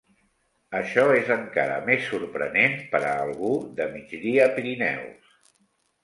[0.77, 3.51] Això és encara més sorprenent per a algú
[3.81, 5.37] de Migdia-Pirineus.